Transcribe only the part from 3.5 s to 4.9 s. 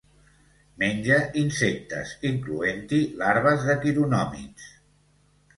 de quironòmids.